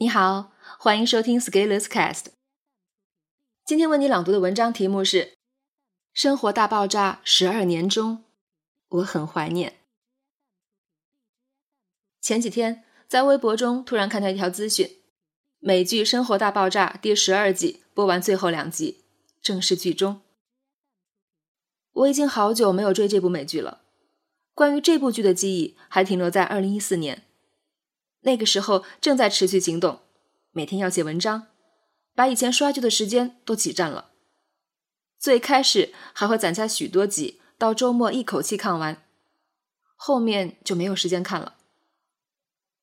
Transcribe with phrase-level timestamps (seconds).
[0.00, 2.26] 你好，欢迎收听 Scalers Cast。
[3.64, 5.24] 今天为你朗读的文章题目是
[6.12, 8.22] 《生活大爆炸十二年中，
[8.90, 9.70] 我很怀念》。
[12.20, 15.00] 前几天在微博中突然看到一条资讯：
[15.58, 19.02] 美剧《生活大爆炸》第十二季播完最后两集，
[19.42, 20.20] 正式剧终。
[21.90, 23.80] 我已经好久没有追这部美剧了。
[24.54, 27.24] 关于这部剧的记忆还停留在二零一四年，
[28.20, 30.00] 那个时候正在持续行动，
[30.52, 31.48] 每天要写文章，
[32.14, 34.10] 把以前刷剧的时间都挤占了。
[35.18, 39.04] 最开始还会攒下许多集，到周末一口气看完，
[39.96, 41.56] 后面就没有时间看了。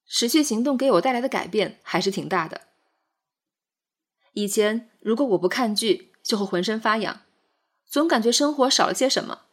[0.08, 2.62] 持续行动给我带来的改变还是挺大的。
[4.34, 7.22] 以前如果我不看剧，就会浑身发痒，
[7.86, 9.44] 总感觉生活少了些什么。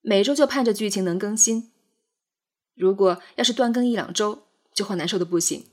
[0.00, 1.72] 每周就盼着剧情能更新，
[2.74, 4.45] 如果要是断更一两周，
[4.76, 5.64] 就会难受的不行。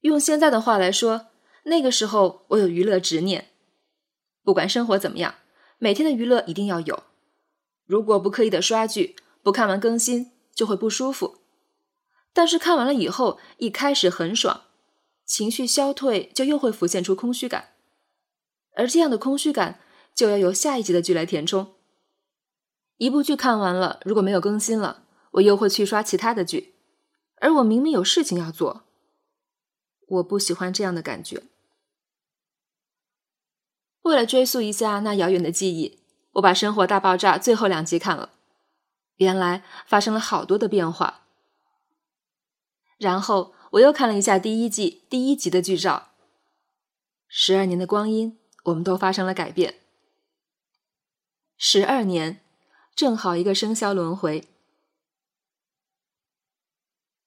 [0.00, 1.26] 用现在的话来说，
[1.64, 3.50] 那个时候我有娱乐执念，
[4.42, 5.34] 不管生活怎么样，
[5.78, 7.04] 每天的娱乐一定要有。
[7.84, 11.36] 如果不刻意的刷剧，不看完更新就会不舒服。
[12.32, 14.62] 但是看完了以后，一开始很爽，
[15.26, 17.74] 情绪消退就又会浮现出空虚感，
[18.76, 19.80] 而这样的空虚感
[20.14, 21.74] 就要由下一集的剧来填充。
[22.96, 26.74] 一部剧看完了，如果没有更新了，我又会去刷其他的剧，
[27.40, 28.84] 而我明明有事情要做。
[30.06, 31.42] 我不喜欢这样的感觉。
[34.02, 35.98] 为了追溯一下那遥远的记忆，
[36.32, 38.30] 我把《生活大爆炸》最后两集看了，
[39.16, 41.26] 原来发生了好多的变化。
[42.96, 46.08] 然后我又看了一下第一季第一集的剧照。
[47.26, 49.76] 十二年的光阴，我们都发生了改变。
[51.56, 52.40] 十二年。
[52.98, 54.48] 正好一个生肖轮回。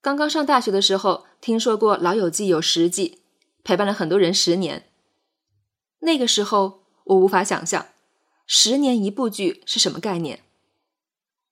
[0.02, 3.20] 刚刚上大学的时候，听说过《老友记》有十季，
[3.64, 4.90] 陪伴了很多人十年。
[6.00, 7.90] 那个时候，我无法想象
[8.48, 10.42] 十年一部剧是什么概念。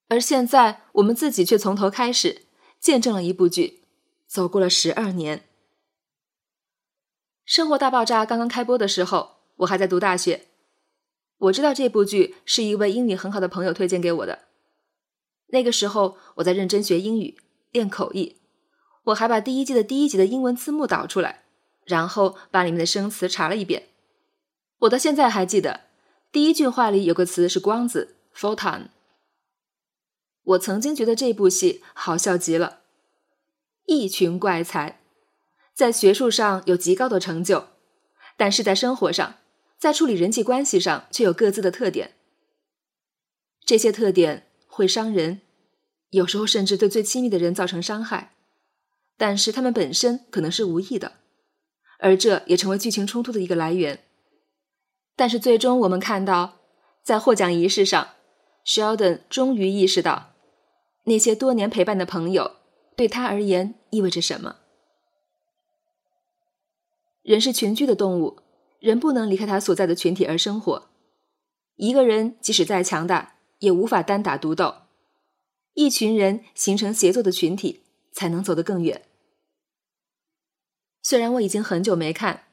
[0.07, 2.47] 而现在，我们自己却从头开始，
[2.79, 3.83] 见证了一部剧，
[4.25, 5.37] 走过了十二年。
[7.45, 10.47] 《生活大爆炸》刚刚开播的时候，我还在读大学。
[11.37, 14.45] 我知道这部剧是一位英语很好的朋友推荐给我的。
[15.49, 17.37] 那个时候我在认真学英语，
[17.71, 18.37] 练口译，
[19.05, 21.43] 我还把第一季的第一集的英文字幕导出来，
[21.85, 23.89] 然后把里面的生词查了一遍。
[24.79, 25.81] 我到现在还记得，
[26.31, 28.87] 第一句话里有个词是“光子 ”（photon）。
[30.43, 32.81] 我曾经觉得这部戏好笑极了，
[33.85, 34.99] 一群怪才，
[35.73, 37.67] 在学术上有极高的成就，
[38.37, 39.35] 但是在生活上。
[39.77, 42.15] 在处理人际关系上，却有各自的特点。
[43.63, 45.39] 这些特点会伤人，
[46.09, 48.33] 有时候甚至对最亲密的人造成伤害。
[49.19, 51.17] 但是他们本身可能是无意的，
[51.99, 53.99] 而这也成为剧情冲突的一个来源。
[55.17, 56.59] 但是最终我们看到，
[57.03, 58.11] 在获奖仪式上
[58.65, 60.31] ，Sheldon 终于意识到，
[61.03, 62.55] 那些多年陪伴的朋友
[62.95, 64.55] 对他而言意味着什么。
[67.21, 68.39] 人是群居的动物。
[68.79, 70.87] 人不能离开他所在的群体而生活。
[71.75, 74.73] 一个人即使再强大，也无法单打独斗。
[75.73, 79.01] 一群人形成协作的群体，才能走得更远。
[81.01, 82.45] 虽然我已经很久没看，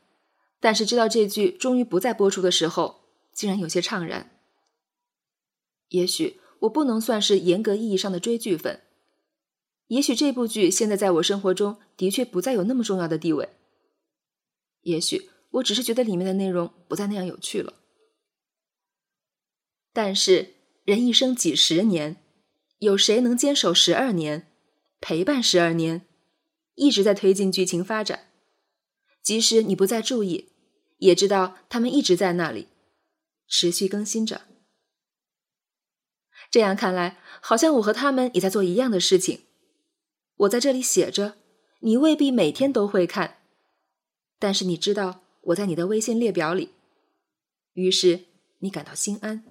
[0.61, 3.03] 但是知道这剧终于不再播出的时候，
[3.33, 4.39] 竟然有些怅然。
[5.89, 8.83] 也许我不能算是严格意义上的追剧粉，
[9.89, 13.51] 也许这部剧现在在我生活中的确不再有那么重要的地位。
[14.83, 15.31] 也许。
[15.51, 17.75] 我只是觉得里面的内容不再那样有趣了。
[19.95, 20.55] 但是
[20.85, 22.23] 人一生几十年，
[22.81, 24.53] 有谁能坚守十二年，
[25.01, 26.05] 陪伴十二年，
[26.75, 28.29] 一直在推进剧情发展？
[29.27, 30.53] 即使你不再注意，
[30.99, 32.69] 也知道他们一直在那里，
[33.49, 34.43] 持续更新着。
[36.49, 39.41] 这样看来，好像我和他们也在做一样的事情。
[40.37, 41.39] 我在这里写着，
[41.81, 43.39] 你未必每天都会看，
[44.39, 45.23] 但是你知道。
[45.47, 46.71] 我在你的微信列表里，
[47.75, 48.27] 于是
[48.59, 49.45] 你感到心安。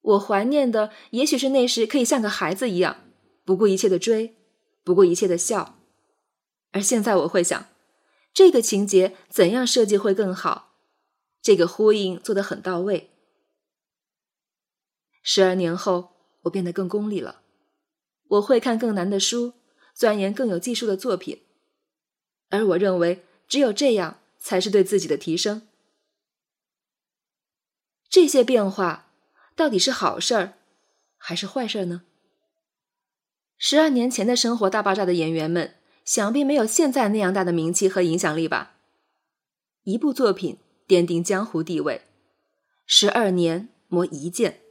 [0.00, 3.10] 我怀念的也许是那时可以像个孩子一样，
[3.44, 4.36] 不顾一切的追，
[4.84, 5.77] 不顾一切的笑。
[6.72, 7.66] 而现在我会想，
[8.32, 10.76] 这个情节怎样设计会更好？
[11.40, 13.10] 这个呼应做得很到位。
[15.22, 17.42] 十二年后，我变得更功利了，
[18.28, 19.54] 我会看更难的书，
[19.94, 21.42] 钻研更有技术的作品。
[22.50, 25.68] 而我认为，只有这样才是对自己的提升。
[28.08, 29.12] 这些变化
[29.54, 30.54] 到底是好事儿，
[31.16, 32.02] 还是坏事儿呢？
[33.56, 35.74] 十二年前的生活大爆炸的演员们，
[36.08, 38.76] 想必没有现在那样大的名气和影响力吧。
[39.82, 40.56] 一部作品
[40.86, 42.00] 奠定江湖地位，
[42.86, 44.62] 十二年磨一剑，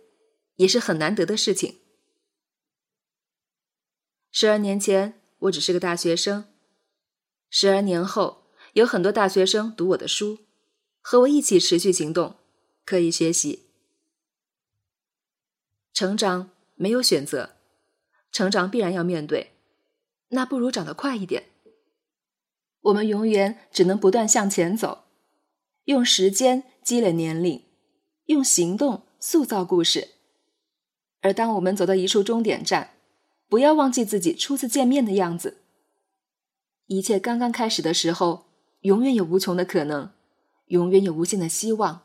[0.55, 1.77] 也是很难得的事情。
[4.31, 6.45] 十二年前，我只是个大学生；
[7.51, 10.39] 十二年后，有很多大学生读我的书，
[11.01, 12.37] 和我一起持续行动，
[12.83, 13.67] 刻意学习。
[15.93, 17.57] 成长没有选择，
[18.31, 19.51] 成长必然要面对，
[20.29, 21.45] 那不如长得快一点。
[22.81, 25.05] 我们永远只能不断向前走，
[25.85, 27.65] 用时间积累年龄，
[28.25, 30.09] 用行动塑造故事。
[31.21, 32.91] 而当我们走到一处终点站，
[33.49, 35.57] 不要忘记自己初次见面的样子。
[36.85, 38.45] 一切刚刚开始的时候，
[38.81, 40.11] 永远有无穷的可能，
[40.67, 42.03] 永远有无限的希望，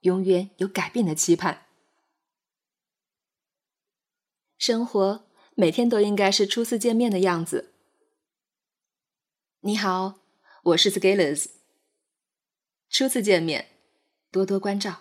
[0.00, 1.62] 永远有改变的期盼。
[4.58, 5.24] 生活
[5.60, 7.72] 每天都应该是初次见面的样子。
[9.62, 10.20] 你好，
[10.62, 11.46] 我是 Scalers。
[12.88, 13.66] 初次见面，
[14.30, 15.00] 多多关照。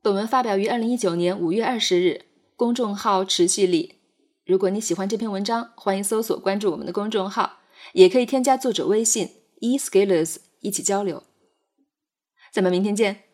[0.00, 2.24] 本文发表于二零一九年五月二十日，
[2.56, 4.00] 公众号持续力。
[4.46, 7.60] 如果你喜欢这篇文章，欢迎搜索关注我们的公众号，
[7.92, 11.24] 也可以添加作者微信 e Scalers 一起交流。
[12.50, 13.24] 咱们明天见。